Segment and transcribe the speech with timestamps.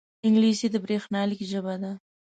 [0.27, 1.91] انګلیسي د بریښنالیک ژبه ده